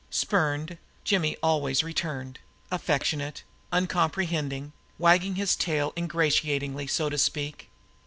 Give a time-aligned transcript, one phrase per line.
[0.09, 2.39] Spurned, Jimmy had always returned,
[2.71, 7.69] affectionate, uncomprehending, wagging his tail ingratiatingly, so to speak.